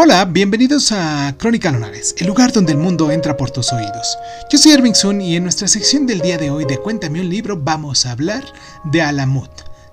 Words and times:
Hola, 0.00 0.24
bienvenidos 0.26 0.92
a 0.92 1.34
Crónica 1.36 1.72
Lunares, 1.72 2.14
el 2.18 2.28
lugar 2.28 2.52
donde 2.52 2.70
el 2.70 2.78
mundo 2.78 3.10
entra 3.10 3.36
por 3.36 3.50
tus 3.50 3.72
oídos. 3.72 4.16
Yo 4.48 4.56
soy 4.56 4.70
Erving 4.70 4.94
Sun 4.94 5.20
y 5.20 5.34
en 5.34 5.42
nuestra 5.42 5.66
sección 5.66 6.06
del 6.06 6.20
día 6.20 6.38
de 6.38 6.50
hoy 6.50 6.64
de 6.66 6.78
Cuéntame 6.78 7.20
un 7.20 7.28
libro 7.28 7.60
vamos 7.60 8.06
a 8.06 8.12
hablar 8.12 8.44
de 8.84 9.02
Alamut, 9.02 9.50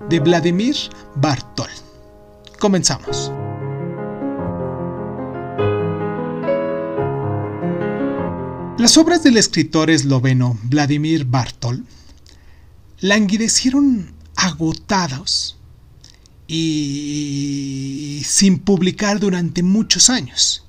de 0.08 0.20
Vladimir 0.20 0.76
Bartol. 1.16 1.70
Comenzamos. 2.60 3.32
Las 8.78 8.96
obras 8.96 9.24
del 9.24 9.36
escritor 9.38 9.90
esloveno 9.90 10.56
Vladimir 10.62 11.24
Bartol 11.24 11.84
languidecieron 13.00 14.12
agotados 14.36 15.56
y 16.46 17.25
sin 18.26 18.58
publicar 18.58 19.20
durante 19.20 19.62
muchos 19.62 20.10
años. 20.10 20.64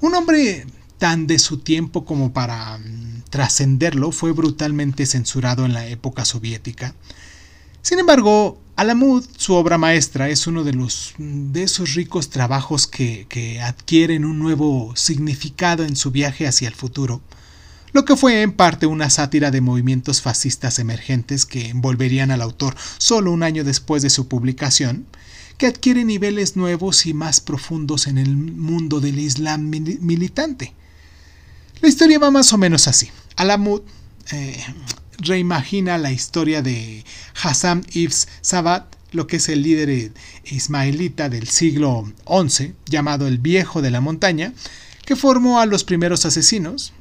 Un 0.00 0.14
hombre 0.14 0.66
tan 0.98 1.26
de 1.26 1.38
su 1.38 1.58
tiempo 1.58 2.04
como 2.04 2.32
para 2.32 2.78
mm, 2.78 3.22
trascenderlo 3.30 4.12
fue 4.12 4.32
brutalmente 4.32 5.06
censurado 5.06 5.64
en 5.64 5.72
la 5.72 5.86
época 5.86 6.24
soviética. 6.24 6.94
Sin 7.82 7.98
embargo, 7.98 8.60
Alamud, 8.76 9.24
su 9.36 9.54
obra 9.54 9.78
maestra, 9.78 10.28
es 10.28 10.46
uno 10.46 10.64
de, 10.64 10.72
los, 10.72 11.14
mm, 11.18 11.52
de 11.52 11.62
esos 11.62 11.94
ricos 11.94 12.30
trabajos 12.30 12.86
que, 12.86 13.26
que 13.28 13.60
adquieren 13.60 14.24
un 14.24 14.38
nuevo 14.38 14.94
significado 14.96 15.84
en 15.84 15.96
su 15.96 16.10
viaje 16.10 16.46
hacia 16.46 16.68
el 16.68 16.74
futuro, 16.74 17.20
lo 17.92 18.04
que 18.04 18.16
fue 18.16 18.42
en 18.42 18.52
parte 18.52 18.86
una 18.86 19.08
sátira 19.08 19.50
de 19.50 19.60
movimientos 19.60 20.20
fascistas 20.20 20.78
emergentes 20.78 21.46
que 21.46 21.70
envolverían 21.70 22.30
al 22.30 22.42
autor 22.42 22.76
solo 22.98 23.32
un 23.32 23.42
año 23.42 23.64
después 23.64 24.02
de 24.02 24.10
su 24.10 24.28
publicación, 24.28 25.06
que 25.58 25.66
adquiere 25.66 26.04
niveles 26.04 26.56
nuevos 26.56 27.04
y 27.04 27.12
más 27.12 27.40
profundos 27.40 28.06
en 28.06 28.16
el 28.16 28.36
mundo 28.36 29.00
del 29.00 29.18
Islam 29.18 29.68
militante. 29.68 30.72
La 31.80 31.88
historia 31.88 32.18
va 32.18 32.30
más 32.30 32.52
o 32.52 32.58
menos 32.58 32.88
así. 32.88 33.10
Alamud 33.36 33.82
eh, 34.32 34.64
reimagina 35.18 35.98
la 35.98 36.12
historia 36.12 36.62
de 36.62 37.04
Hassan 37.42 37.84
ibn 37.92 38.14
Sabat, 38.40 38.94
lo 39.10 39.26
que 39.26 39.36
es 39.36 39.48
el 39.48 39.62
líder 39.62 40.12
ismaelita 40.44 41.28
del 41.28 41.48
siglo 41.48 42.12
XI, 42.26 42.74
llamado 42.86 43.26
el 43.26 43.38
Viejo 43.38 43.82
de 43.82 43.90
la 43.90 44.00
Montaña, 44.00 44.52
que 45.04 45.16
formó 45.16 45.60
a 45.60 45.66
los 45.66 45.82
primeros 45.84 46.24
asesinos, 46.24 46.92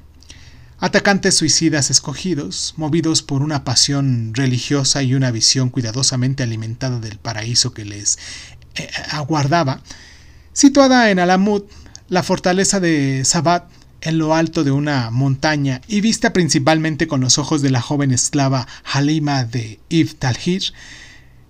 Atacantes 0.79 1.35
suicidas 1.35 1.89
escogidos, 1.89 2.75
movidos 2.77 3.23
por 3.23 3.41
una 3.41 3.63
pasión 3.63 4.33
religiosa 4.35 5.01
y 5.01 5.15
una 5.15 5.31
visión 5.31 5.69
cuidadosamente 5.69 6.43
alimentada 6.43 6.99
del 6.99 7.17
paraíso 7.17 7.73
que 7.73 7.83
les 7.83 8.19
eh, 8.75 8.87
aguardaba, 9.09 9.81
situada 10.53 11.09
en 11.09 11.17
Alamut, 11.17 11.67
la 12.09 12.21
fortaleza 12.21 12.79
de 12.79 13.25
Sabat, 13.25 13.69
en 14.01 14.19
lo 14.19 14.35
alto 14.35 14.63
de 14.63 14.71
una 14.71 15.09
montaña 15.09 15.81
y 15.87 16.01
vista 16.01 16.31
principalmente 16.31 17.07
con 17.07 17.21
los 17.21 17.39
ojos 17.39 17.63
de 17.63 17.71
la 17.71 17.81
joven 17.81 18.11
esclava 18.11 18.67
Halima 18.83 19.43
de 19.43 19.79
Ibn 19.89 20.15
Talhir, 20.17 20.73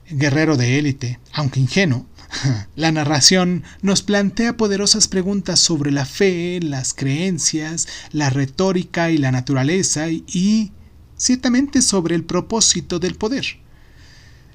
guerrero 0.09 0.57
de 0.57 0.79
élite, 0.79 1.19
aunque 1.33 1.59
ingenuo, 1.59 2.05
La 2.75 2.91
narración 2.91 3.63
nos 3.81 4.01
plantea 4.01 4.57
poderosas 4.57 5.07
preguntas 5.07 5.59
sobre 5.59 5.91
la 5.91 6.05
fe, 6.05 6.59
las 6.61 6.93
creencias, 6.93 7.87
la 8.11 8.29
retórica 8.29 9.11
y 9.11 9.17
la 9.17 9.31
naturaleza 9.31 10.09
y, 10.09 10.71
ciertamente, 11.17 11.81
sobre 11.81 12.15
el 12.15 12.23
propósito 12.23 12.99
del 12.99 13.15
poder. 13.15 13.45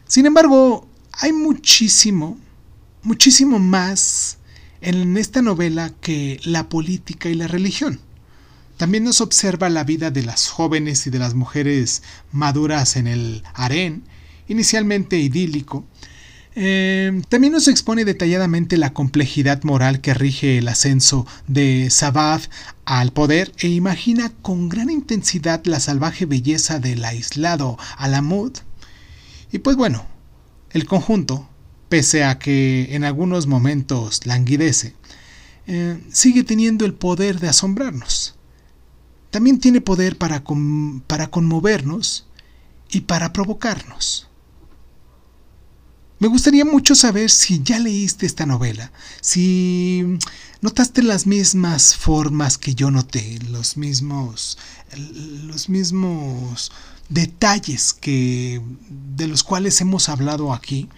Sin 0.06 0.26
embargo, 0.26 0.88
hay 1.12 1.32
muchísimo, 1.32 2.38
muchísimo 3.02 3.58
más 3.58 4.38
en 4.80 5.16
esta 5.16 5.42
novela 5.42 5.92
que 6.00 6.40
la 6.44 6.68
política 6.68 7.28
y 7.28 7.34
la 7.34 7.48
religión. 7.48 8.00
También 8.76 9.04
nos 9.04 9.20
observa 9.20 9.68
la 9.70 9.84
vida 9.84 10.10
de 10.10 10.22
las 10.22 10.48
jóvenes 10.48 11.06
y 11.06 11.10
de 11.10 11.18
las 11.18 11.34
mujeres 11.34 12.02
maduras 12.32 12.96
en 12.96 13.06
el 13.06 13.44
harén, 13.54 14.02
inicialmente 14.48 15.18
idílico, 15.18 15.86
Em, 16.54 17.22
también 17.22 17.54
nos 17.54 17.66
expone 17.66 18.04
detalladamente 18.04 18.76
la 18.76 18.92
complejidad 18.92 19.62
moral 19.62 20.02
que 20.02 20.12
rige 20.12 20.58
el 20.58 20.68
ascenso 20.68 21.26
de 21.46 21.88
Sabbath 21.88 22.50
al 22.84 23.12
poder 23.12 23.52
e 23.58 23.68
imagina 23.68 24.30
con 24.42 24.68
gran 24.68 24.90
intensidad 24.90 25.64
la 25.64 25.80
salvaje 25.80 26.26
belleza 26.26 26.78
del 26.78 27.04
aislado 27.04 27.78
Alamud. 27.96 28.52
Y 29.50 29.58
pues 29.60 29.76
bueno, 29.76 30.04
el 30.70 30.84
conjunto, 30.84 31.48
pese 31.88 32.24
a 32.24 32.38
que 32.38 32.94
en 32.94 33.04
algunos 33.04 33.46
momentos 33.46 34.26
languidece, 34.26 34.94
eh, 35.66 35.98
sigue 36.10 36.44
teniendo 36.44 36.84
el 36.84 36.92
poder 36.92 37.40
de 37.40 37.48
asombrarnos. 37.48 38.34
También 39.30 39.58
tiene 39.58 39.80
poder 39.80 40.18
para, 40.18 40.44
para 41.06 41.28
conmovernos 41.28 42.26
y 42.90 43.02
para 43.02 43.32
provocarnos. 43.32 44.28
Me 46.22 46.28
gustaría 46.28 46.64
mucho 46.64 46.94
saber 46.94 47.30
si 47.30 47.64
ya 47.64 47.80
leíste 47.80 48.26
esta 48.26 48.46
novela, 48.46 48.92
si 49.20 50.04
notaste 50.60 51.02
las 51.02 51.26
mismas 51.26 51.96
formas 51.96 52.58
que 52.58 52.76
yo 52.76 52.92
noté, 52.92 53.40
los 53.50 53.76
mismos, 53.76 54.56
los 55.48 55.68
mismos 55.68 56.70
detalles 57.08 57.92
que, 57.92 58.62
de 59.16 59.26
los 59.26 59.42
cuales 59.42 59.80
hemos 59.80 60.08
hablado 60.08 60.52
aquí. 60.52 60.88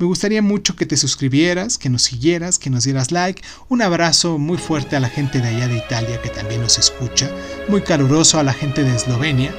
Me 0.00 0.06
gustaría 0.06 0.42
mucho 0.42 0.74
que 0.74 0.86
te 0.86 0.96
suscribieras, 0.96 1.78
que 1.78 1.88
nos 1.88 2.02
siguieras, 2.02 2.58
que 2.58 2.68
nos 2.68 2.82
dieras 2.82 3.12
like. 3.12 3.44
Un 3.68 3.80
abrazo 3.80 4.38
muy 4.38 4.58
fuerte 4.58 4.96
a 4.96 5.00
la 5.00 5.08
gente 5.08 5.40
de 5.40 5.50
allá 5.50 5.68
de 5.68 5.78
Italia 5.78 6.20
que 6.20 6.30
también 6.30 6.62
nos 6.62 6.80
escucha. 6.80 7.30
Muy 7.68 7.82
caluroso 7.82 8.40
a 8.40 8.42
la 8.42 8.52
gente 8.52 8.82
de 8.82 8.96
Eslovenia. 8.96 9.54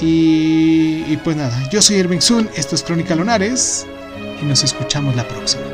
Y, 0.00 1.16
pues 1.24 1.36
nada, 1.36 1.68
yo 1.70 1.82
soy 1.82 1.96
Irving 1.96 2.20
Sun, 2.20 2.48
esto 2.54 2.76
es 2.76 2.84
Crónica 2.84 3.16
Lunares 3.16 3.86
y 4.40 4.44
nos 4.44 4.62
escuchamos 4.64 5.16
la 5.16 5.26
próxima. 5.26 5.64